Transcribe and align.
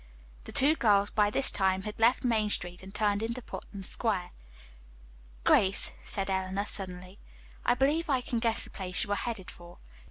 The 0.45 0.51
two 0.51 0.75
girls 0.75 1.11
by 1.11 1.29
this 1.29 1.51
time 1.51 1.83
had 1.83 1.99
left 1.99 2.23
Main 2.23 2.49
Street 2.49 2.81
and 2.81 2.91
turned 2.91 3.21
into 3.21 3.39
Putnam 3.39 3.83
Square. 3.83 4.31
"Grace," 5.43 5.91
said 6.03 6.27
Eleanor 6.27 6.65
suddenly. 6.65 7.19
"I 7.67 7.75
believe 7.75 8.09
I 8.09 8.21
can 8.21 8.39
guess 8.39 8.63
the 8.63 8.71
place 8.71 9.03
you 9.03 9.11
are 9.11 9.15
headed 9.15 9.51
for. 9.51 9.77